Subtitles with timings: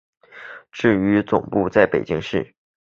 [0.71, 2.55] 至于总部为北京市。